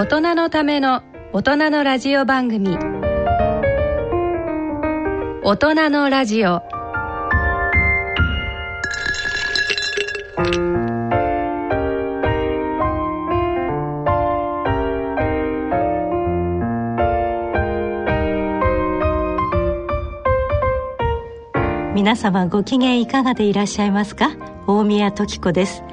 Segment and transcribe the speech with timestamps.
[0.00, 1.02] 大人のための
[1.34, 2.78] 大人のラジオ番組。
[5.42, 6.62] 大人のラジオ。
[21.94, 24.30] 皆様ご機嫌いかがでいらっしゃいますか？
[24.66, 25.84] 大宮時子です。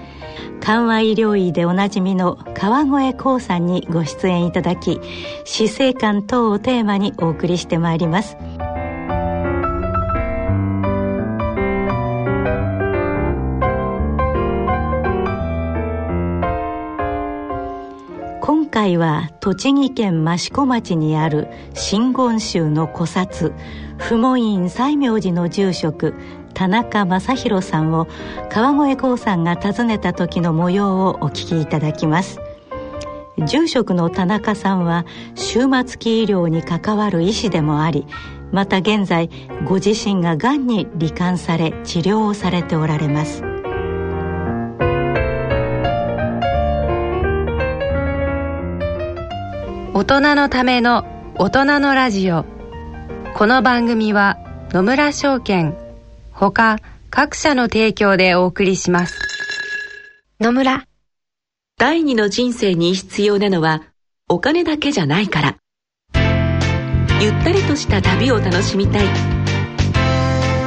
[0.68, 5.00] 緩和医療医でおなじみの川越光さんにご出演いただき
[5.46, 8.36] 死生観等をテーマにお送りしてまいります。
[18.42, 23.54] 今回は栃木県益子町にある真言宗の古刹
[23.98, 26.14] 不門院西明寺の住職
[26.58, 28.08] 田中正弘さんを
[28.50, 32.40] 川越光さんが訪ねた時の模様をお聞きいただきます。
[33.46, 35.06] 住職の田中さんは
[35.36, 38.08] 終末期医療に関わる医師でもあり
[38.52, 39.30] また現在
[39.66, 43.44] ご自身ががんに罹患され治療をされておられます。
[49.94, 51.06] 大人のための
[51.36, 52.46] 大人のラジオ。
[53.36, 54.40] この番組は
[54.72, 55.78] 野村証券
[56.38, 56.78] ほか
[57.10, 59.18] 各社の提供でお送りします。
[60.40, 60.86] 野村。
[61.80, 63.82] 第二の人生に必要なのは
[64.30, 65.58] お金だけじゃないから。
[67.20, 69.08] ゆったりとした旅を楽しみたい。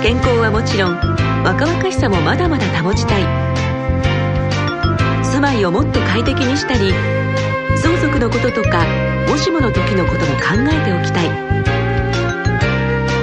[0.02, 0.96] 健康はもちろん
[1.44, 3.22] 若々しさもまだまだ保ちたい。
[5.24, 6.92] 住まいをもっと快適にしたり
[7.80, 8.84] 相続のこととか
[9.28, 11.80] もしもの時のことも考えておきたい。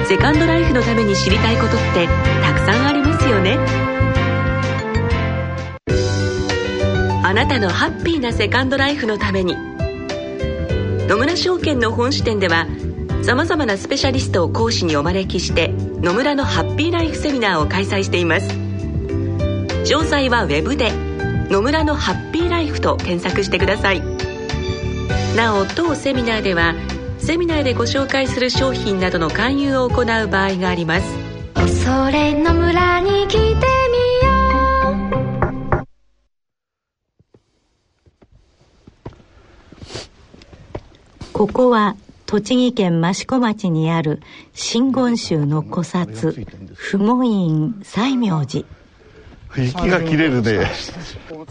[0.08, 2.08] セカンドライフのために知りたいことって
[2.42, 3.58] たくさんありますよね。
[7.22, 9.54] あなたのハッピーなセカンドライフのために。
[11.08, 12.66] 野村証券の本支店では
[13.22, 18.48] さまざまなスペシャリストを講師にお招きして野村のハッピーライフセミナーを開催しています。
[19.84, 20.90] 詳細はウェブで
[21.52, 24.02] 「野村のハッピーライフ」と検索してください。
[25.36, 26.74] なお当セミナーでは
[27.18, 31.06] セミナーでご紹介する商品などの勧誘を行う場合があります。
[31.54, 33.56] 恐れの村に来てみよ
[35.82, 35.86] う。
[41.32, 41.96] ここは
[42.26, 44.20] 栃木県益子町にある
[44.54, 48.64] 真言宗の古刹不門院西明寺。
[49.56, 50.70] 息が切れるね。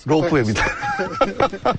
[0.06, 0.70] ロープウェイみたい
[1.64, 1.76] な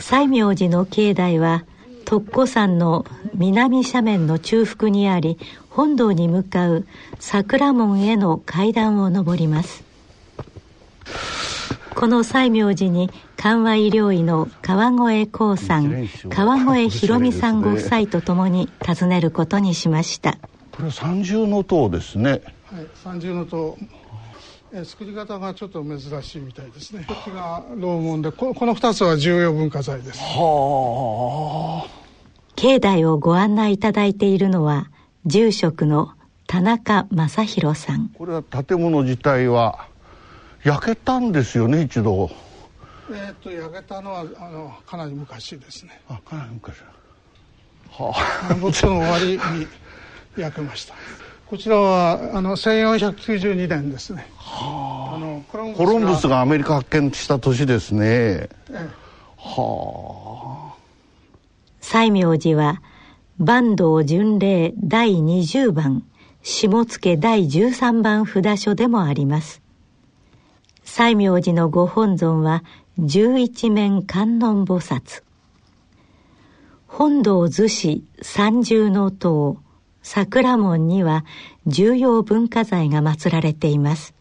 [0.00, 1.64] 西明寺の境内は
[2.04, 5.38] 徳子山の南斜面の中腹にあり
[5.70, 6.86] 本堂に向かう
[7.18, 9.84] 桜門への階段を上ります。
[11.94, 20.38] この西明寺に緩和医療医の川越光さん川越博美さんご夫妻と共に訪ねることにしました。
[20.72, 22.30] これ三重の塔ですね。
[22.30, 23.76] はい、三重の塔。
[23.80, 24.01] え
[24.84, 27.04] 作り方がちょっと珍しいみたいですね。
[27.06, 30.18] こっちが楼門でここの2つは重要文化財です。
[30.18, 31.86] は
[32.56, 34.90] 境内をご案内いただいているのは
[35.26, 36.12] 住職の
[36.46, 38.10] 田中正弘さん。
[38.14, 39.88] あこれは建物自体は
[40.64, 42.30] 焼けたんですよね一度。
[43.10, 46.00] えーっと焼けたのはあのかなり昔ですね。
[46.08, 46.78] あかなり昔。
[47.90, 48.54] はあ。
[48.54, 49.66] 南北の終わりに
[50.36, 50.94] 焼けました
[51.52, 54.26] こちらはあの1492年ですね。
[54.38, 55.18] あ。
[55.20, 58.06] のコロンコロンブスがアメリカ発見した年ですね。
[58.06, 58.88] ええ。
[59.36, 60.74] は
[61.82, 62.80] 西明寺は
[63.38, 66.04] 坂東巡礼第20番
[66.42, 66.86] 下野
[67.18, 69.60] 第13番札所でもあります。
[70.84, 72.64] 西明寺のご本尊は
[72.98, 75.22] 十一面観音菩薩。
[76.86, 79.61] 本堂逗子三重の塔
[80.02, 81.24] 桜門には
[81.66, 84.14] 重要文化財が祀られています。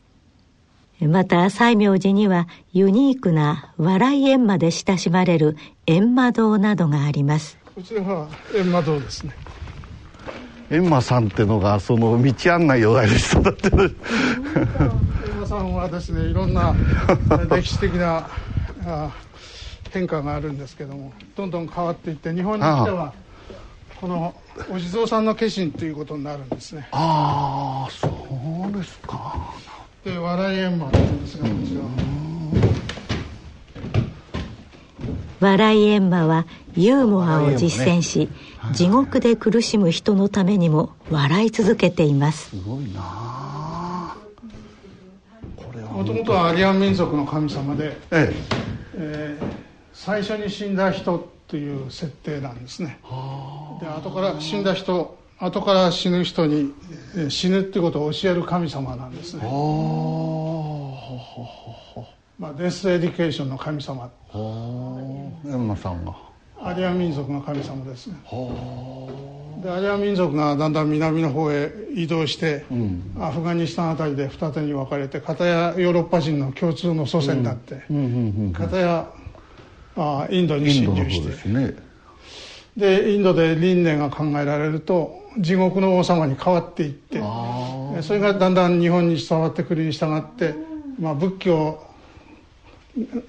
[1.01, 5.57] また西明寺にはユニークな笑い閻魔で親しまれる
[5.87, 7.57] 閻魔堂などがあります。
[7.73, 9.33] こちらは閻魔堂ですね。
[10.71, 13.69] あエンマさんってのがその道案内をやる人だって。
[13.69, 13.93] 閻
[15.39, 16.73] 魔さんはですねいろんな
[17.49, 18.29] 歴史的な
[18.85, 19.11] あ
[19.91, 23.13] 変化があるんですけどもどんどん変わっていって日本に来ては
[24.01, 24.33] この
[24.71, 26.87] お地蔵さんの化身ということになるんですね。
[26.91, 28.09] ああそ
[28.67, 29.53] うですか。
[30.03, 31.81] で笑い閻魔って言うんですがこちら。
[31.81, 31.87] は
[35.39, 38.27] 笑い閻魔はユーモアを実践し、
[38.73, 42.49] 地獄で苦しむ人のためにも笑い続けています。
[42.49, 43.01] すごいな。
[43.03, 44.17] あ
[45.55, 48.33] これはもともとはアーリアン民族の神様で、え
[48.95, 49.37] え。
[49.39, 52.97] ー最初に死んだ人という設定なんですね
[53.81, 56.73] で後から死んだ人後から死ぬ人に
[57.29, 59.41] 死ぬってことを教える神様なんですね。
[62.37, 64.11] まあ、デス・エデュケーションの神様。
[64.33, 66.15] 閻魔さんが。
[66.63, 68.15] アリア民族の神様ですね。
[69.63, 77.83] でアリア民族がだんだん南の方へ移動して、うん、アフガニスタンあたりで二手に分かれて片やヨーロッパ人の共通の祖先になって、
[78.53, 79.09] 片や
[79.95, 81.75] あインドに侵入してね、
[82.77, 87.21] でインドで輪廻が考えられると地獄の王様に変わっていって
[88.01, 90.55] それがだんだん日本に伝わってくるに従って、
[90.99, 91.83] まあ、仏教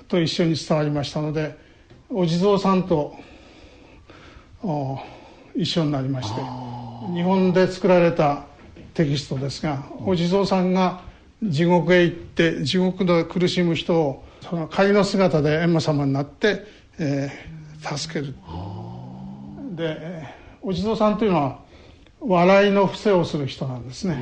[0.09, 1.57] と一緒に伝わりましたので
[2.09, 3.17] お地蔵さんと
[5.55, 6.41] 一緒になりまして
[7.13, 8.45] 日本で作られた
[8.95, 11.03] テキストですがお地蔵さんが
[11.43, 16.65] 地獄へ行って地獄で苦しむ人をその仮の姿で閻魔様になって、
[16.99, 18.35] えー、助ける
[19.73, 20.27] で
[20.61, 21.59] お地蔵さんというのは
[22.21, 24.15] 笑いの伏せをする人なんですね。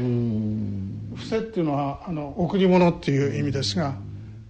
[1.17, 3.95] 伏せっていうのはあの贈り物っていう意味ですが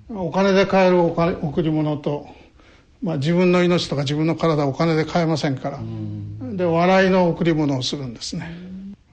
[0.08, 2.26] お金で買える贈り物と
[3.02, 5.81] まあ、自分の命とか自分の体をお金で買えませんから
[6.55, 8.55] で笑いの贈り物をするんですね。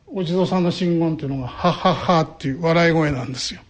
[0.08, 3.62] お地蔵さんの真言っていうのが「ははは」っていう笑い声なんですよ。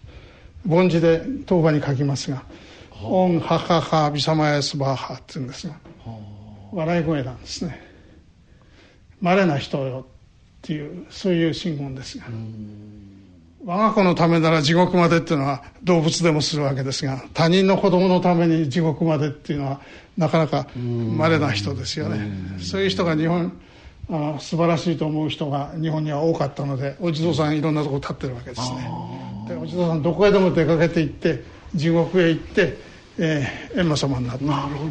[0.68, 2.42] 凡字で当場に書きますが
[3.02, 5.74] 「オンはははビサマヤスバーハ」って言うんですが
[6.72, 7.87] 笑い声なんですね
[9.20, 12.24] 稀な人よっていうそういう真言ですが。
[13.64, 19.80] 我が子のためなら地獄までっていうのは動物でもするわけですが他人の子供のために地獄までっていうのは
[20.16, 22.30] なかなか稀な人ですよね。
[22.60, 23.52] そういう人が日本
[24.10, 28.90] あ素晴らしいと思う人が日本には多かったのでお地蔵さんいろんなとこ立ってるわけですね。
[29.48, 31.42] でお地蔵さんどこへでも出かけて行って
[31.74, 32.78] 地獄へ行って、
[33.18, 34.44] えー、閻魔様になって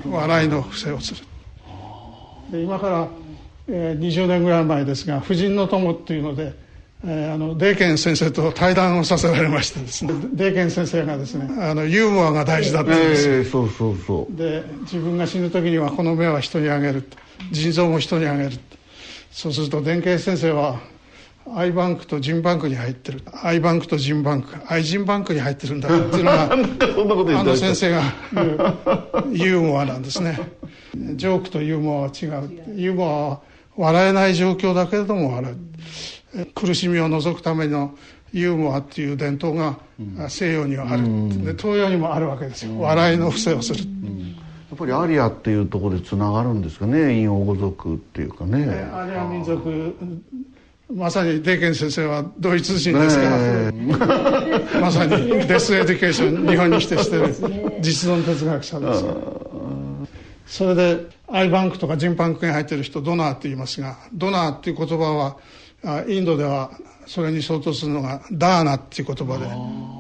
[0.08, 1.26] 笑いの伏せをする。
[2.52, 3.08] で今から、
[3.70, 6.68] えー、20年ぐらい前ですが「婦人の友」っていうので
[7.06, 10.14] えー、あのデーケン先生と対談をさせられましてですね。
[10.34, 14.36] デーケン先生がですねあのユーモアが大事だったんですよ、えー、そうそうそう。
[14.36, 17.08] で自分が死ぬ時にはこの目は人にあげる
[17.52, 18.52] 腎臓も人にあげる
[19.32, 20.80] そうすると電慶先生は
[21.56, 23.22] アイバンクとジンバンクに入ってる。
[23.44, 26.50] アイバンクとジンバンクアイジンバンクに入ってるんだっていうのが
[27.40, 28.02] あの先生が
[28.34, 30.40] 言うユーモアなんですね。
[31.16, 33.47] ジョークとユーモアは違うユーモアは
[33.78, 35.58] 笑えない状況だけれども笑う。
[36.54, 37.96] 苦しみを除くための
[38.34, 39.78] ユーモアっていう伝統が
[40.30, 44.36] 西洋にはある、うん、で東洋にもあるわけですよ、うん、笑いの布施をする、うん、
[44.70, 47.00] やっぱりアーリアっていうところでつながるんですかね？
[47.00, 48.66] 印欧語族っていうかね。
[48.94, 49.96] アーリア民族
[50.94, 53.72] まさにデーケン先生はドイツ人ですから、
[54.80, 57.34] まさにデスエデュケーション日本に来てしてる
[57.82, 59.06] 実存哲学者です
[60.46, 65.38] それでアイバンクとかジンパンクに入ってる人ドナーって言いますがドナーっていう言葉
[65.84, 66.72] はインドでは
[67.06, 69.38] それに相当するのがダーナっていう言葉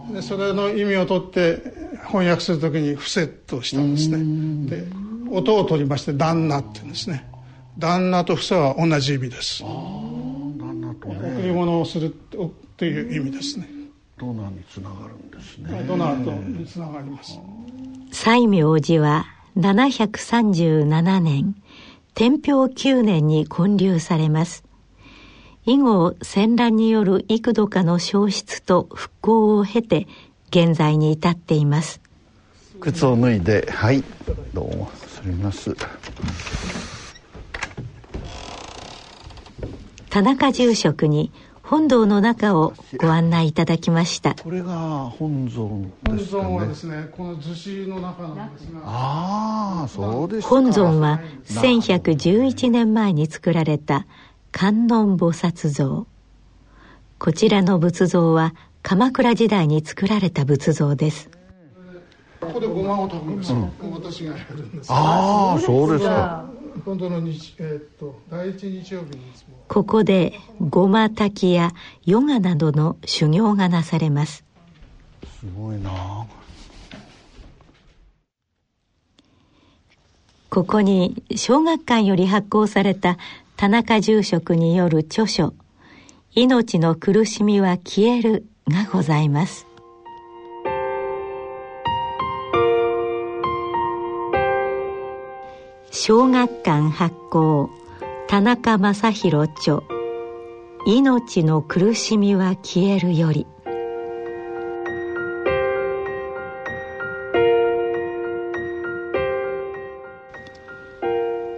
[0.09, 1.62] ででそれの意味を取って
[2.07, 4.69] 翻訳するときにフセットしたんですね。
[4.69, 4.88] で
[5.29, 7.30] 音を取りまして旦那って言うんですね。
[7.77, 9.62] 旦那と伏せは同じ意味です。
[9.63, 11.35] 旦那とね。
[11.35, 12.09] 贈り物をするっ
[12.77, 13.68] ていう意味ですね。
[14.18, 15.83] ドナーにつながるんですね。
[15.85, 17.38] ドナーとにつながります。
[18.12, 19.25] 西明寺は
[19.57, 21.56] 737年
[22.14, 24.64] 天平9年に建立されます。
[25.66, 30.07] 以後戦乱による幾度かの消失と復興を経て
[30.49, 31.99] 現在に至っています。
[32.80, 34.04] 靴を脱いではい
[34.54, 35.76] どうもすみます。
[40.11, 41.31] 田中住職に
[41.68, 44.36] 本堂の中をご案内いただきました。
[44.36, 48.80] これが本尊ですか、ね、本尊はですねこの図紙の中なんですが。
[48.86, 54.07] ああそうです本尊は1111年前に作られた
[54.54, 56.07] 観音菩薩像。
[57.19, 61.30] こちらの仏像は鎌倉時代に作られた仏像です。
[62.40, 66.45] ここでごまを炊くんですよ、うん、私がやるんですああそうですか
[66.86, 69.22] 本当の日、えー、っと第一日曜日に
[69.68, 71.72] ここでごま炊きや
[72.06, 74.44] ヨガなどの修行がなされます。
[75.40, 76.26] すごいな。
[80.50, 83.18] ここに小学館より発行された
[83.57, 85.54] 田中住職による著書
[86.34, 89.67] 「命の苦しみは消える」がございます
[95.99, 97.71] 小学館発行
[98.27, 99.81] 田中正宏著
[100.85, 103.47] 「命の苦しみは消える」より。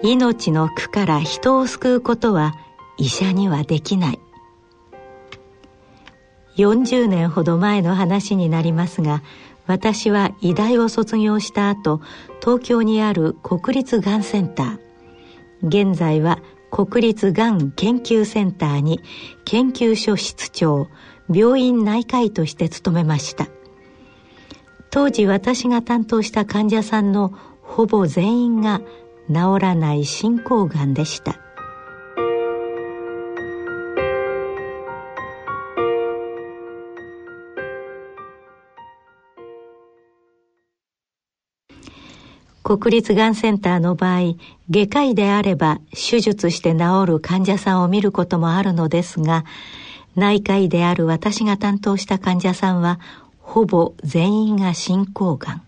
[0.04, 2.54] 命の苦から人を救うことは
[2.98, 4.20] 医者にはできない。
[6.56, 9.22] 40年ほど前の話になりますが
[9.70, 12.02] 私は医大を卒業した後
[12.42, 15.90] 東京にある国立がんセンター。
[15.92, 16.40] 現在は
[16.72, 19.00] 国立がん研究センターに
[19.46, 20.88] 研究所室長
[21.32, 23.46] 病院内科医として勤めました。
[24.90, 28.82] 当時私が担当した患者さんのほぼ全員が
[29.28, 31.40] 治らない進行がんでした。
[42.64, 44.36] 国立がんセンターの場合
[44.70, 49.46] 外科医であれば手術して治る患者さんを見ることもあるのですが
[50.16, 53.00] 内科医である私が担当した患者さんは
[53.40, 55.62] ほぼ全員が進行がん。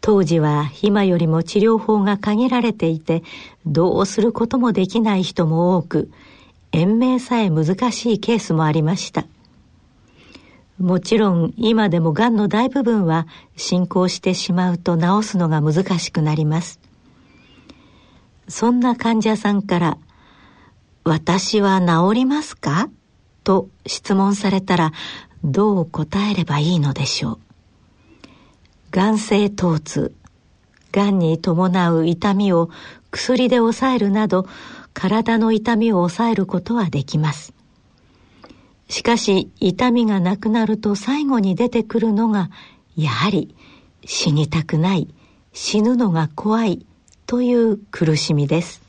[0.00, 3.24] 当時は今よりも治療法が限られていて
[3.66, 6.10] どうすることもできない人も多く
[6.70, 9.24] 延命さえ難しいケースもありました。
[10.78, 16.80] もちろん今でもがんの大部分は進行してしまうと治すのが難しくなります。
[18.48, 19.98] そんな患者さんから
[21.02, 22.88] 「私は治りますか?」
[23.42, 24.92] と質問されたら
[25.42, 27.38] どう答えればいいのでしょう？
[28.90, 30.14] 眼性疼痛
[30.92, 32.70] がんに伴う痛みを
[33.10, 34.46] 薬で抑えるなど
[34.92, 37.55] 体の痛みを抑えることはできます。
[38.88, 42.50] しかし痛みがなくなると最後に出てくるのが
[42.96, 43.54] やはり
[44.04, 45.08] 死にたくない
[45.52, 46.86] 死ぬのが怖い
[47.26, 48.82] という苦しみです。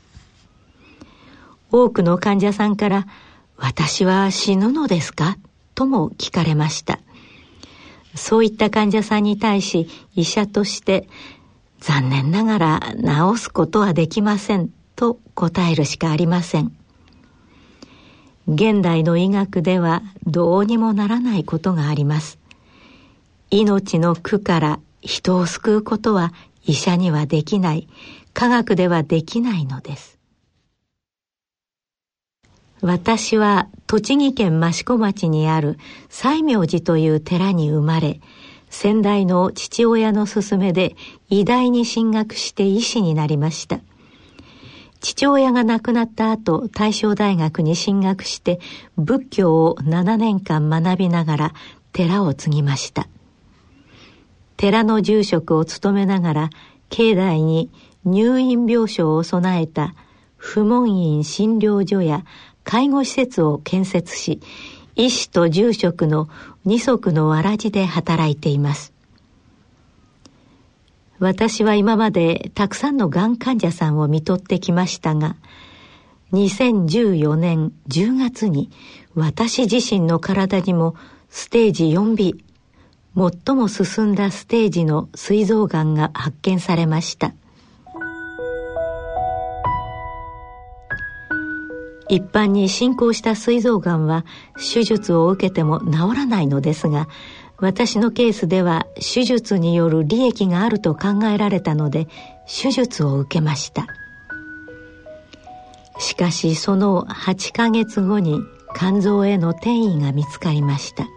[1.70, 3.06] 多くの患者さんから
[3.56, 5.36] 「私は死ぬのですか?」
[5.74, 7.00] とも聞かれました。
[8.14, 11.08] そういった患者さんに対し医者として
[11.80, 12.80] 残念ながら
[13.34, 16.77] 治すことはできませんと答えるしかありません。
[18.48, 22.38] 現代の医学ではどうにもならないことがあります。
[23.50, 26.32] 命の苦から人を救うことは
[26.64, 27.88] 医者にはできない。
[28.32, 30.18] 科学ではできないのです。
[32.80, 35.78] 私は栃木県益子町にある
[36.08, 38.20] 西明寺という寺に生まれ
[38.70, 40.94] 先代の父親の勧めで
[41.28, 43.80] 医大に進学して医師になりました。
[45.00, 48.60] 父親が亡くなった後大正大学に進学して
[48.96, 51.54] 仏教を7年間学びながら
[51.92, 53.08] 寺を継ぎました。
[54.56, 56.50] 寺の住職を務めながら
[56.90, 57.70] 境内に
[58.04, 59.94] 入院病床を備えた
[60.36, 62.24] 不門院診療所や
[62.64, 64.40] 介護施設を建設し
[64.96, 66.28] 医師と住職の
[66.64, 68.97] 二足のわらじで働いています。
[71.20, 75.36] 私は今までたくさんのがん患者さんを見とってきましたが
[76.32, 78.70] 2014年10月に
[79.14, 80.94] 私自身の体にも
[81.28, 82.34] ステージ 4B
[83.16, 87.34] 最も進んだステージの膵臓がんが発見されました。
[92.08, 94.24] 一般に進行した膵臓がんは
[94.56, 97.06] 手術を受けても治らないのですが
[97.60, 102.06] 私のケースでは手術による利益があると考えられたので
[102.46, 103.86] 手術を受けました。
[105.98, 108.40] しかしその8ヶ月後に
[108.76, 111.08] 肝臓への転移が見つかりました。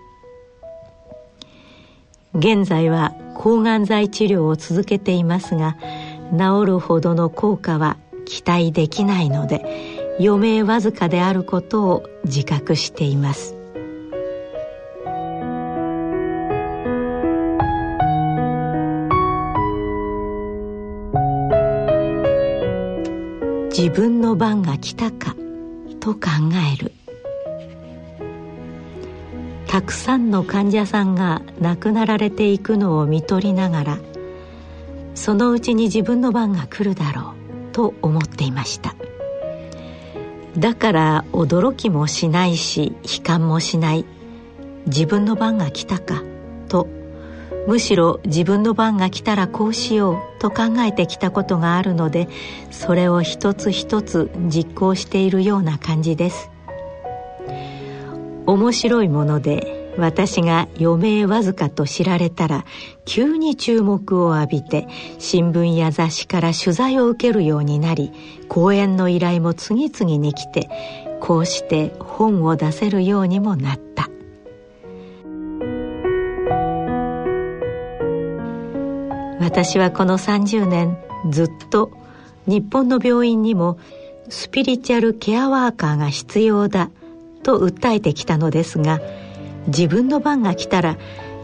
[2.33, 5.77] 現在は抗がん剤治療を続けていますが
[6.31, 13.60] 治るほどの効果は期待できないので余命わずかであることを自覚しています。
[23.93, 25.35] 分の番が来たか
[25.99, 26.19] と考
[26.73, 26.93] える。
[29.67, 33.99] たくさんの患者さんが亡くなられていくのを見取りながら
[35.15, 37.35] そのうちに自分の番が来るだろ
[37.69, 38.95] うと思っていました。
[40.57, 44.05] だから驚きもしないし悲観もしない
[44.87, 46.21] 自分の番が来たか
[46.67, 46.87] と
[47.67, 52.27] むしろ自分の番が来たらこうしようと考えてきたことがあるので
[52.71, 56.49] それを一つ一つ実行しているような感じです。
[58.47, 62.65] 面白いもので私が余命わずかと知られたら
[63.05, 64.87] 急に注目を浴びて
[65.19, 68.11] 新聞や雑誌から取材を受けるようになり
[68.47, 70.69] 講演の依頼も次々に来て
[71.19, 74.10] こうして本を出せるようにもなった。
[79.51, 80.97] 私はこの30年
[81.29, 81.91] ずっと
[82.47, 83.77] 日本の病院にも
[84.29, 86.89] スピリチュアルケアワーカーが必要だ
[87.43, 89.01] と訴えてきたのですが
[89.67, 90.97] 自分の番が来たら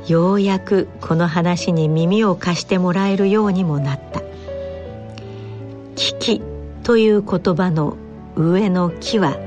[0.08, 4.22] ようやくこの話に耳を貸してもらえるようにもなった
[5.98, 6.42] 「危機」
[6.84, 7.98] という言葉の
[8.38, 9.38] 上の「木」は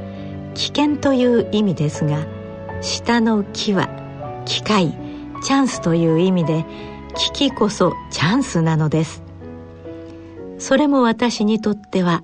[0.52, 2.26] 危険という意味ですが
[2.83, 3.88] 下の「木」は
[4.45, 4.95] 機会
[5.43, 6.67] チャンスという意味で
[7.14, 9.23] 危機こそチャンスなのです。
[10.59, 12.23] それも私にとっては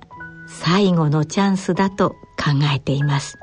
[0.48, 3.38] 最後のチャンスだと考えています。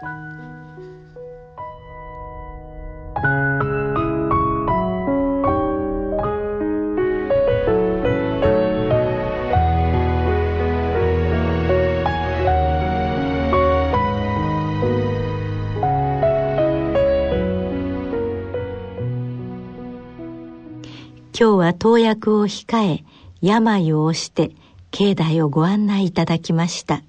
[21.63, 23.03] は投薬を控え
[23.41, 24.51] 病を押して
[24.91, 27.01] 境内をご案内いただきました。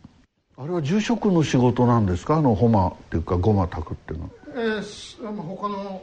[0.56, 2.37] あれは住職の仕事なんですか？
[2.37, 4.25] あのホマっていうかゴマ炊くっていうの。
[4.25, 6.02] はえー、他の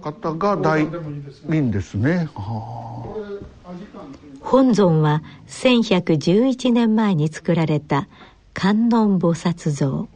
[0.00, 2.28] 方が大いいんですね、
[4.40, 8.08] 本尊は1111年前に作られた
[8.54, 10.08] 観音菩薩像。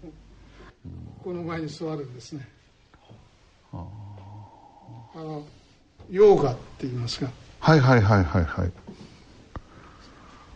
[1.22, 2.48] この前に座るんですね。
[3.72, 3.84] あ
[5.16, 5.44] の
[6.10, 8.72] ヨーガって言いますがはいはいはいはいはい。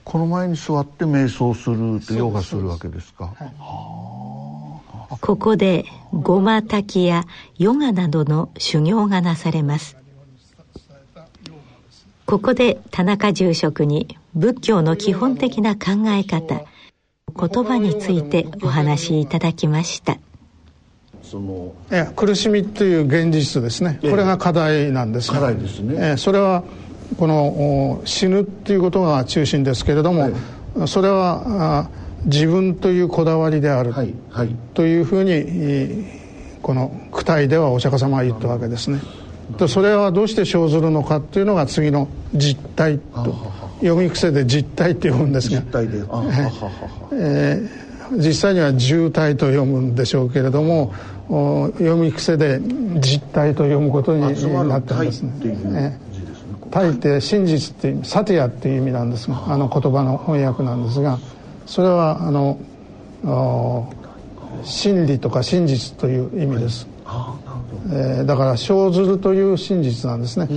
[0.05, 7.25] この前に座って瞑想するってヨガするわけですか、はい、ここでごま炊きや
[7.57, 9.97] ヨガなどの修行がなされます。
[12.27, 16.65] ここで田中住職に仏教の基本的な考え方
[17.37, 20.17] 言葉についてお話しいただきました。
[21.23, 26.63] そのいや苦しみという現実ですね、これが課題なんです課題ですね、えそれは
[27.19, 31.89] この死ぬっていうことが中心ですけれども、はい、それは
[32.25, 34.15] 自分というこだわりである、はい。
[34.31, 36.05] はい、というふうに
[36.63, 39.01] この句体ではお釈迦様は言ったわけですね。
[39.59, 43.37] とそれはどうして生ずるのかっていうのが次の実態と
[43.81, 45.61] 読み癖で実態って読むんですが。
[45.61, 45.99] 実態で。
[47.13, 50.95] えー、実際には渋滞と読むんでしょうけれども
[51.29, 52.61] 読み癖で
[53.01, 54.29] 実体と読むことにな
[54.79, 55.99] ってますね。
[56.75, 61.21] 大抵真実っていうサティアっていう意味なんですがあの言葉の翻訳なんですが
[61.67, 62.59] それはあの
[64.65, 66.89] 真理とか真実という意味です。
[67.87, 70.49] えー、だから生ずるという真実なんですね。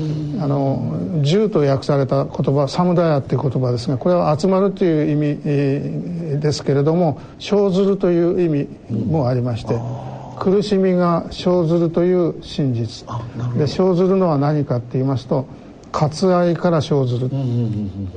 [0.42, 9.80] あの十と訳された言葉サムダヤっていう言葉ですがこれは集まるという意味、えー、ですけれども生ずるという意味もありまして、
[10.40, 13.06] 苦しみが生ずるという真実。
[13.56, 15.46] で生ずるのは何かって言いますと
[15.92, 17.30] 割愛から生ずる、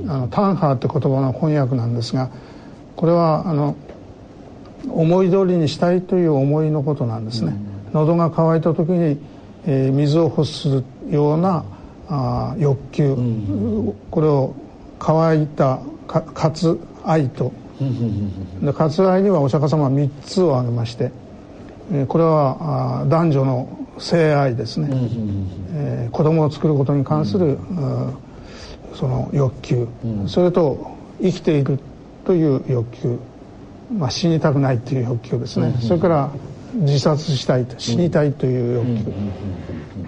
[0.07, 2.29] あのタンハーって言葉の翻訳なんですが
[2.95, 3.75] これはあの
[4.89, 7.53] 思い通りにしたいという思いのことなんですね、
[7.93, 9.19] 喉が渇いた時に、
[9.65, 11.63] えー、水を欲するような
[12.09, 13.15] あ欲求、
[14.09, 14.53] これを
[14.99, 17.51] 乾いたか割愛と、
[18.61, 21.11] で割愛にはお釈迦様は3つを挙げまして
[22.07, 24.89] これは男女の性愛ですね、
[25.73, 27.57] えー、子供を作ることに関する、
[28.95, 29.87] その欲求、
[30.27, 31.79] それと生きている
[32.25, 33.19] という欲求、
[33.97, 36.31] まあ、死にたくないという欲求ですね、それから
[36.73, 39.13] 自殺したい死にたいという欲求、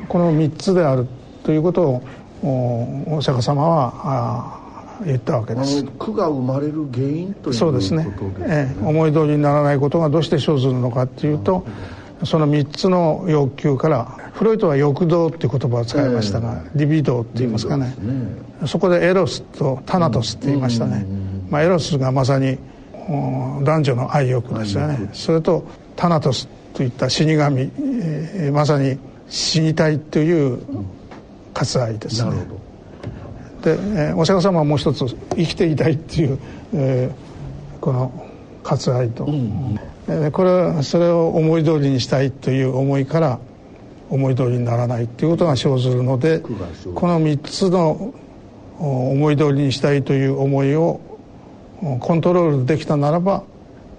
[0.07, 1.07] この3つである
[1.43, 2.03] ということを
[3.07, 4.63] お釈迦様は
[5.05, 5.83] 言ったわけです。
[5.83, 8.07] 苦が生まれる原因というそうですね、
[8.41, 11.65] ええ、思い通りにならないことがどうして生ずるのかっていうと、
[12.25, 21.05] その3つの欲求からフロイトは欲動っていう言葉を使いましたが、えー、リビドーって言いますかね、ね、そこでエロスとタナトスって言いましたね、
[21.49, 22.57] まあ、エロスがまさに
[23.63, 25.09] 男女の愛欲ですよね。
[25.13, 28.97] それとタナトスといった死神、えー、まさに
[29.29, 30.59] 死にたいという
[31.53, 32.29] 割愛ですね。
[32.29, 32.59] なるほ
[33.63, 33.75] ど。
[33.75, 35.05] で、えー、お釈迦様はもう一つ
[35.35, 36.39] 生きていたいっていう、
[36.73, 38.11] えー、この
[38.63, 39.33] 割愛と、うん。
[39.33, 39.79] えー、
[40.31, 43.39] これはそれを思い通りにしたいという思いから
[44.09, 48.13] 思い通りにならないっていうことが生ずるのでこの3つの
[48.79, 50.99] 思い通りにしたいという思いを
[51.99, 53.43] コントロールできたならば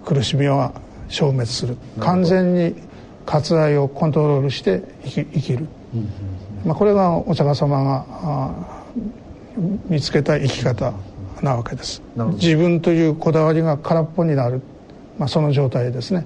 [0.05, 0.73] 苦しみは
[1.09, 1.77] 消滅する。
[1.99, 2.75] 完全に
[3.25, 5.67] 割愛をコントロールして生きる、
[6.63, 8.53] まあ、これがお釈迦様が
[9.87, 10.93] 見つけた生き方
[11.41, 12.01] なわけです。
[12.33, 14.61] 自分というこだわりが空っぽになる、
[15.17, 16.25] まあ、その状態ですね。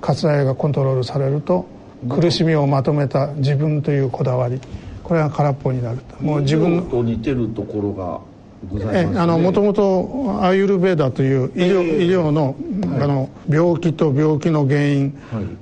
[0.00, 1.66] 割愛がコントロールされると
[2.08, 4.60] 苦しみをまとめた自分というこだわり。
[5.06, 8.20] これが空っぽになるもう自分と似てるところが
[8.68, 12.56] ございます、ね、あのもともとアーユルベーダという医療えー、医療の,、
[13.00, 15.16] あの病気と病気の原因、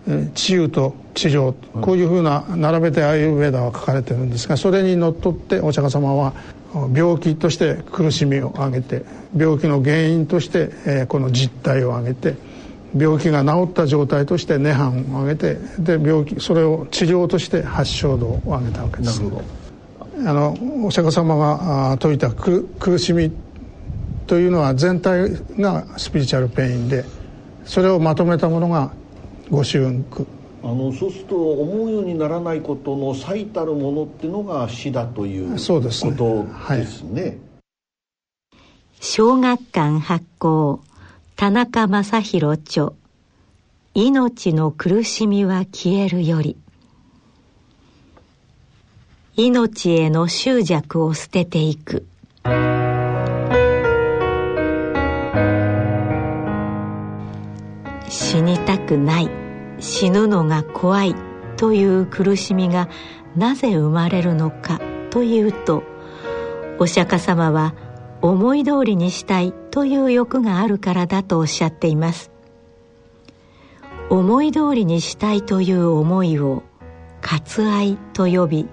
[0.09, 6.33] はい、治癒と治療、はい、こういうふうな並べてアーユルベーダは書かれてるんですがそれにのっとってお釈迦様は
[6.95, 9.05] 病気として苦しみを挙げて
[9.37, 12.35] 病気の原因として、えー、この実態を挙げて
[12.97, 19.23] 病気が治った状態として涅槃を挙げてで病気それを治療として発症度を挙げたわけです。
[19.23, 19.65] なるほど。
[20.31, 23.33] あのお釈迦様が説いた苦しみ
[24.27, 27.05] というのは全体がスピリチュアルペインで
[27.65, 28.93] それをまとめたものが
[29.51, 30.27] 御朱雲句
[30.63, 36.17] あのそうすると思うようにならないことの最たるものっていうのが死だということですね。
[36.87, 37.23] すね。
[37.23, 37.39] はい、
[39.01, 40.81] 小学館発行
[41.37, 42.93] 田中正宏著
[43.95, 46.57] 「命の苦しみは消えるより」
[49.37, 52.07] 命への執着を捨てていく。
[58.09, 59.31] 死にたくない。
[59.81, 61.17] 死ぬのが怖い
[61.57, 62.89] という苦しみが
[63.37, 65.83] なぜ生まれるのかというと
[66.79, 67.75] お釈迦様は
[68.23, 69.53] 思い通りにしたい。
[69.75, 72.31] という欲があるからだとおっしゃっています。
[74.09, 76.63] 思い通りにしたいという思いを
[77.21, 78.69] 割愛と呼び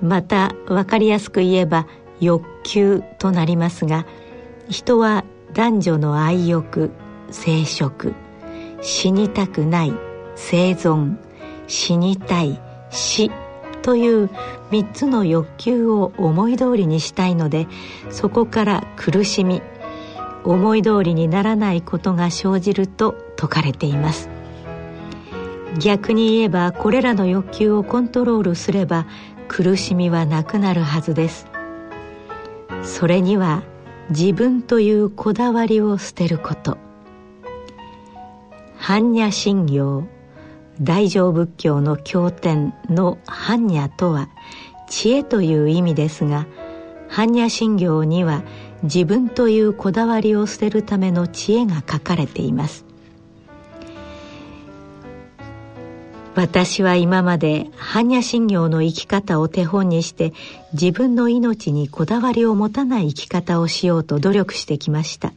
[0.00, 1.88] また分かりやすく言えば
[2.20, 4.06] 欲求となりますが
[4.68, 5.24] 人は
[5.54, 6.92] 男女の愛欲
[7.32, 8.14] 生殖
[8.80, 9.92] 死にたくない
[10.36, 11.16] 生存
[11.66, 13.32] 死にたい死
[13.82, 14.26] という
[14.70, 17.66] 3つの欲求を思い通りにしたいので
[18.10, 19.62] そこから苦しみ
[20.44, 24.30] 思い通りにならないことが生じると説かれています。
[25.78, 29.06] 逆に言えばこれらの欲求をコントロールすれば
[29.48, 31.46] 苦しみはなくなるはずです。
[32.82, 33.62] それには
[34.10, 36.78] 自分というこだわりを捨てること。
[38.78, 40.08] 般若心経
[40.80, 44.28] 大乗仏教の経典の般若とは
[44.88, 46.46] 知恵という意味ですが
[47.10, 48.44] 般若心経には
[48.82, 52.84] 自分というこだわりを捨てるための知恵が書かれています。
[56.34, 60.32] 私は今まで般若心経の生き方を手本にして
[60.72, 65.32] 自分の命にこだわりを持たない生き方をしようと努力してきました。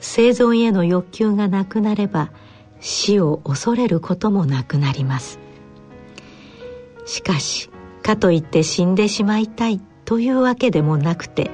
[0.00, 2.30] 生存への欲求がなくなれば
[2.78, 5.40] 死を恐れることもなくなります。
[7.04, 7.68] しかし
[8.04, 11.50] かといって死んでしまいたいというわけでもなくて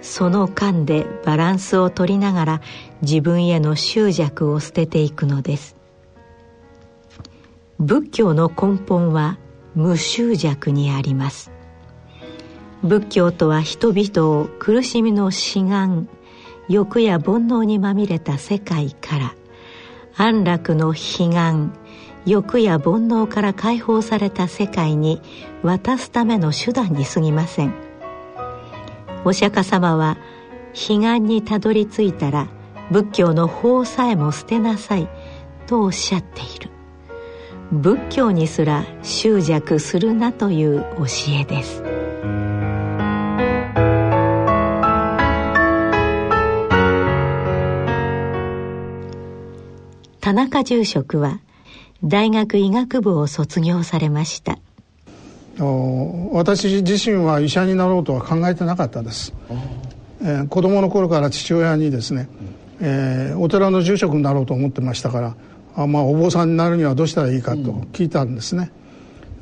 [0.00, 2.60] その間でバランスを取りながら
[3.02, 5.76] 自分への執着を捨てていくのです。
[7.78, 9.38] 仏教の根本は
[9.74, 11.50] 無執着にあります。
[12.82, 16.08] 仏教とは人々を苦しみの志願
[16.68, 19.34] 欲や煩悩にまみれた世界から
[20.16, 21.72] 安楽の悲願
[22.26, 25.20] 欲や煩悩から解放された世界に
[25.62, 27.74] 渡すための手段に過ぎません。
[29.26, 30.18] お釈迦様は
[30.88, 32.46] 悲願にたどり着いたら
[32.92, 35.08] 仏教の法さえも捨てなさい
[35.66, 36.70] とおっしゃっている。
[37.72, 41.06] 仏教にすら執着するなという教
[41.40, 41.82] えです。
[50.20, 51.40] 田中住職は
[52.04, 54.60] 大学医学部を卒業されました。
[56.32, 59.32] 私自身は医者になろうとは考えてなかったです、
[60.20, 62.28] えー、子供の頃から父親にですね、
[62.80, 65.36] えー、お寺の住職になろうと思ってましたから
[65.76, 67.58] あまあ、お坊さんになるにはどうしたらいいかと
[67.92, 68.72] 聞いたんですね、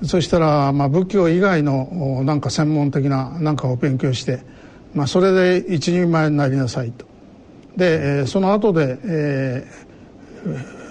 [0.03, 4.43] うん、そしたら、まあ、仏教以外のなんか専門的ななんかを勉強して、
[4.95, 7.07] まあ、それで一人前になりなさいと。
[7.77, 9.71] で、えー、その後で、え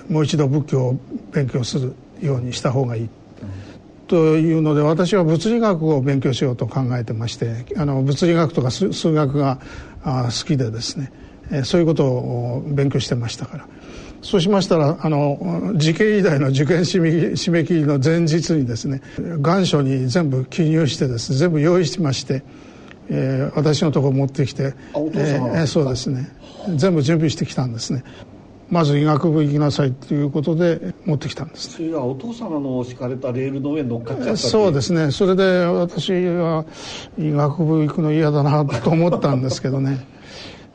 [0.08, 1.00] ー、もう一度仏教を
[1.34, 3.10] 勉強するようにした方がいい、うん、
[4.14, 9.60] というので私は物理学を勉強しようと考えてましてあの物理学とか数学が
[10.04, 11.12] あ好きでですね、
[11.50, 13.68] えー、そういうことを勉強してましたから。
[14.22, 22.44] そうしましたらあの時系医大の受験締め切りの前日にですね願書に全部記入してです全部用意しまして、
[23.10, 26.30] えー、私のところ持ってきて、えー、そうですね。
[26.76, 28.04] 全部準備してきたんですね
[28.70, 35.12] まず医学部行きなさいということで持ってきたんです、ね、それはお父様の敷かれたレールの上に乗っかっちゃったそうですね。
[35.12, 36.66] それで私は
[37.18, 40.06] 医学部行くの嫌だなと思ったんですけどね。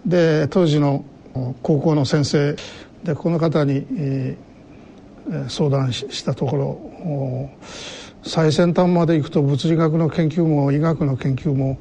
[0.07, 1.05] で当時の
[1.63, 2.57] 高校の先生
[3.05, 7.51] でこの方に、えー、相談したところ
[8.23, 11.79] 最先端まで行くと物理学の研究も医学の研究も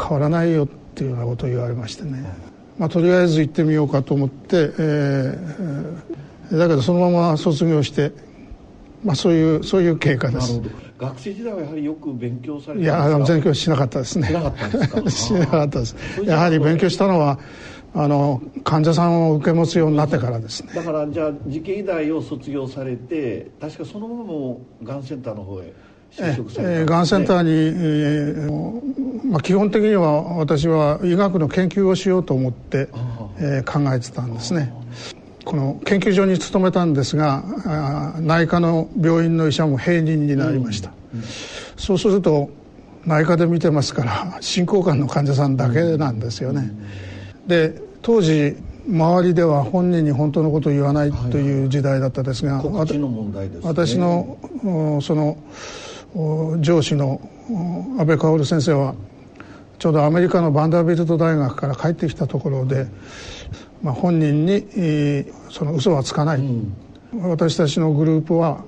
[0.00, 2.24] 変わらないよっていうようなことを言われましてね、
[2.78, 8.12] まあ、とりあえず行ってみようかと思って、えー、だけどそのまま卒業して、
[9.04, 10.60] まあ、そういうそういう経過です。
[10.98, 14.28] 学生時代はやはりよく勉強されていや勉強しなかったですね。
[14.28, 15.10] しなかったんですか？
[15.10, 15.96] しなかったです。
[16.24, 17.38] やはり勉強したのは
[17.94, 20.70] あの患者さんを受け持つようになってからですね。
[20.74, 25.72] だからじゃあ慈恵医大を卒業されて確かそのままもがんセンターの方へ
[26.12, 32.88] 就職された、ね、がんセンターに、えーまあ、基本的には私は医学の研究をしようと思って、
[33.38, 34.72] えー、考えてたんですね。
[35.44, 37.44] この研究所に勤めたんですが
[38.18, 41.26] 内科の病院の医者も平人になりました、うんうん、
[41.76, 42.50] そうすると
[43.04, 46.72] 内科で見てますから進行官の患者さんだけなんですよね、
[47.46, 48.56] で当時
[48.88, 54.36] 周りでは本人に本当のことを言わないという時代だったですが、はいはいね、私の
[55.00, 55.36] その
[56.60, 57.20] 上司の
[57.98, 58.94] 安倍薫先生は
[59.78, 62.86] ちょうどアメリカのバンダービルト大学から帰ってきたところで、
[63.82, 64.66] まあ、本人に
[65.50, 66.74] その嘘はつかない、うん、
[67.12, 68.64] 私たちのグループは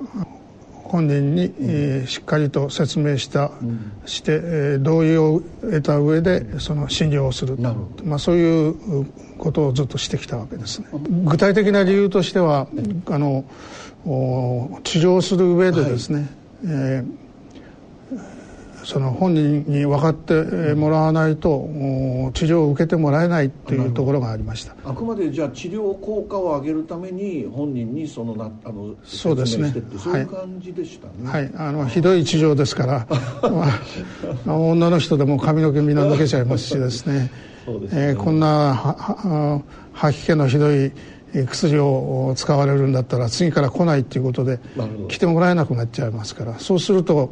[0.85, 7.59] 本人に、えー、しっかりと説明した、うん、して、えー、同意を得た上でその診療をする
[8.05, 9.07] まあ、そういう
[9.39, 10.89] ことをずっとしてきたわけですね。
[11.25, 12.69] 具体的な理由としては
[13.07, 13.45] あの
[14.85, 16.27] 治療する上でですね、はい、
[16.65, 17.29] えー
[18.85, 21.69] その本人に分かってもらわないと
[22.35, 24.75] 治療を受けてもらえないというところがありました。
[24.85, 29.75] あくまでじゃあ治療効果を上げるために本人にそのなあのそうですね。
[29.99, 31.13] そういう感じでしたね。
[31.25, 33.07] はい、はい、あのひどい治療ですから、
[34.47, 37.19] まあ、女の人でも髪の毛みんな抜けちゃいますしですね。
[37.19, 37.31] ね、
[37.93, 39.63] えー、こんな
[39.93, 40.93] 吐き気のひどい
[41.47, 44.59] 薬を使われるんだったら次から来ないっていうことで
[45.09, 46.59] 来てもらえなくなっちゃいますから。
[46.59, 47.31] そうすると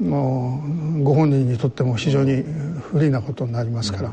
[0.00, 2.44] ご本人にとっても非常に
[2.80, 4.12] 不利なことになりますから、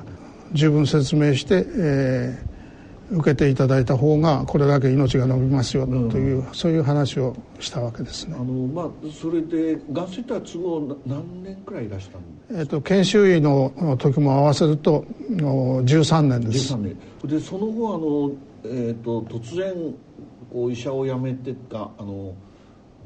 [0.54, 8.36] 十分説明して、えー、受けていただいた方がこれだけ命が延びますよという、うん、そういう話をしたわけですね。
[8.40, 12.22] あのまあそれでがんセンター都合何年くらいいらしたん
[12.58, 16.74] えっと研修医の時も合わせると13年です。
[16.74, 16.98] 13年。
[17.26, 18.32] でその後あの
[18.64, 19.74] えっ、ー、と突然
[20.52, 22.34] こう医者を辞めてたあの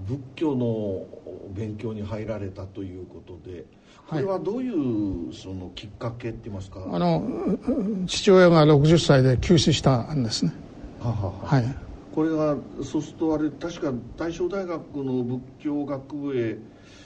[0.07, 1.05] 仏教の
[1.53, 3.65] 勉強に入られたということで
[4.07, 10.53] これはどういうそのきっかけって言いますか、はい、あの父親が60歳で急死したんですね。
[10.99, 11.31] はは。
[11.45, 11.88] はい
[12.19, 16.57] これがそうするとあれ確か大正大学の仏教学部へ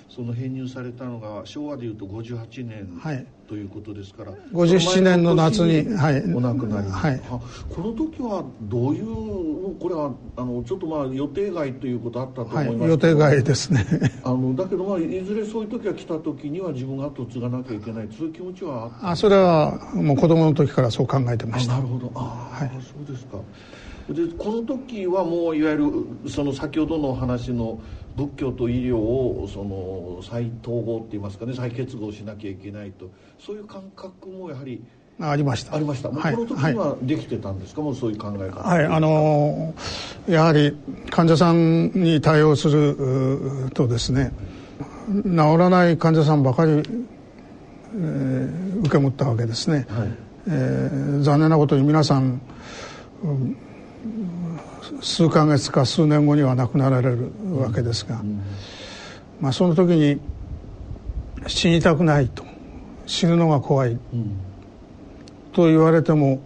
[0.10, 7.40] その編入されたのが昭和でいうと58年、はい、ということですから57年の夏に、はい、お亡くなり、はい、こ
[7.82, 13.86] の時はどういうこれはあのちょっとまあ予定外ということあったと思いますはい、予定外ですね。
[14.26, 18.10] あのだけどまあいずれそういう時が来た時には自分が後を継がなきゃいけない。
[18.18, 21.76] そういう気持ちはあそれはもう子供の時からそう考えてました。
[21.76, 22.12] なるほど。
[22.16, 23.38] あ、はい、そうですか
[24.10, 27.80] でこの時はもういわゆるその先ほどのお話の
[28.16, 34.84] 仏教と医療をその再統合っていいますかね再結合しなきゃいけないとそういう感覚もやはり
[35.22, 35.76] ありました。
[35.76, 38.68] ありました、はい、この時にはできてたんですか、はい、もうそういう考え方。
[38.68, 39.74] はいあの
[40.28, 40.76] やはり
[41.10, 44.32] 患者さんに対応するとですね
[45.24, 50.08] 治らない患者さんばかり、えー、受け持ったわけですね、はい、
[50.48, 52.42] えー、残念なことに皆さん
[55.02, 58.22] 数ヶ月か数年後には亡くなられるわけですが、
[59.40, 60.20] まあ、その時に
[61.48, 62.44] 死にたくないと
[63.06, 63.98] 死ぬのが怖い、
[65.52, 66.42] と言われても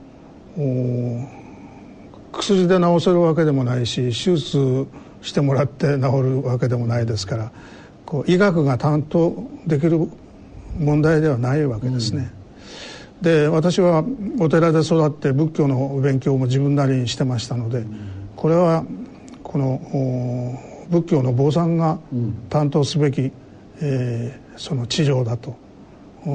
[2.31, 4.87] 薬で治せるわけでもないし手術
[5.21, 7.51] してもらって治るわけでもないですから
[8.05, 10.09] こう医学が担当できる
[10.79, 12.31] 問題ではないわけですね。
[13.17, 14.03] うん、で私は
[14.39, 18.85] お寺で育って仏教の勉強も自分なりにしてましたので、うんこれは
[19.43, 19.81] この
[20.89, 21.99] 仏教の坊さんが
[22.49, 23.31] 担当すべき、うん、
[23.81, 25.55] えー、その治療だと。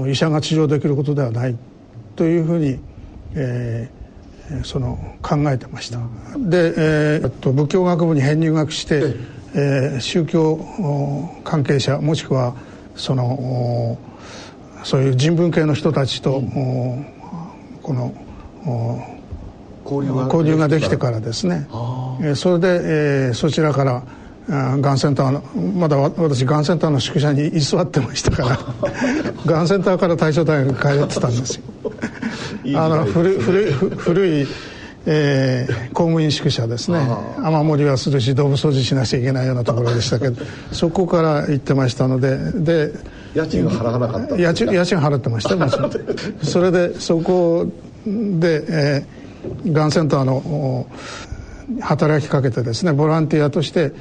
[0.09, 1.57] 医者が治療できることではない。
[2.17, 2.79] というふうに、
[3.35, 5.99] えー、その考えてました。
[6.39, 9.15] で、えー、と仏教学部に編入学して、
[9.55, 10.59] えー、宗教
[11.45, 12.55] 関係者もしくは
[12.97, 13.99] その
[14.85, 17.07] そういう人文系の人たちと、うん、
[17.83, 18.15] この
[20.01, 21.21] 交流ができてから。
[21.21, 21.67] ですね、
[22.21, 24.03] えー、それで、えー、そちらから
[24.49, 28.59] がんセンターのまだ私がんセンターの宿舎に居座ってましたから。
[29.47, 31.63] がんセンターから大正大学に通ってたんですよ。
[32.81, 34.47] あの古古い古い
[35.05, 36.99] えー、公務員宿舎ですね。
[37.39, 42.93] 雨漏りはするし動物掃除しなきゃいけないようなところでしたけど そこから行ってましたのでで
[43.35, 44.37] 家賃は払わなかった。
[44.37, 45.91] 家賃家賃払ってましたもちろん。
[46.43, 47.67] それでそこ
[48.07, 49.22] で、えー、
[49.67, 50.87] がんセンターの
[51.81, 53.93] 働きかけてですねボランティアとして、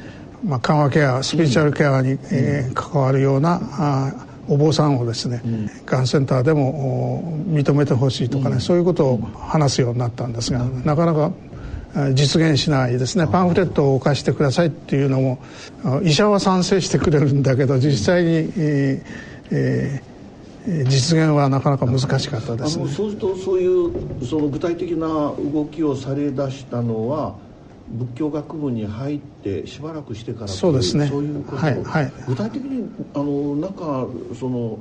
[0.44, 11.32] まあ、緩和ケアスピリチュアルケアに、えー、関わるようなあお坊さんをですね、うん、がんセンターでも認めてほしいとかね、うん、そういうことを話すようになったんですが、うん、なかなか
[12.14, 13.28] 実現しないですね。
[13.28, 15.40] パンフレットを貸してくださいっていうのも
[16.04, 19.04] 医者は賛成してくれるんだけど実際に、えー
[19.52, 20.11] えー
[20.66, 27.36] 実現はなかなか難しかったです、ね、そうするとそういうその具体的な動きをされ出したのは
[27.90, 31.08] 仏教学部に入ってしばらくしてからそうですね。
[31.08, 34.08] そういうこと、はいはい、具体的にあのなんか
[34.40, 34.78] その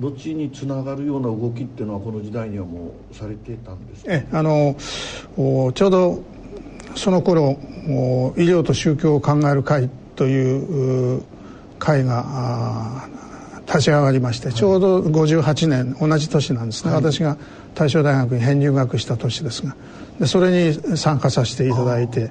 [0.00, 4.76] どっちにつながるような動きっていうのはこの時代にはもうされてたんですえあの
[5.72, 6.22] ちょうど
[6.94, 7.58] その頃
[8.36, 11.22] 医療と宗教を考える会という
[11.78, 13.08] 会が
[13.68, 17.36] 立ち上がりまして、ちょうど58年同じ年なんですね、はい、私が
[17.74, 19.76] 大正大学に編入学した年ですが。
[20.18, 22.30] でそれに参加させていただいて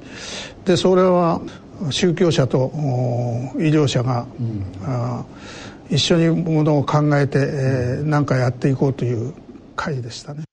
[0.66, 1.42] でそれは
[1.90, 2.72] 宗教者と
[3.56, 5.24] 医療者が、うん、あ
[5.90, 7.38] 一緒にものを考えて
[8.04, 9.34] 何、えー、かやっていこうという
[9.76, 10.44] 会でしたね。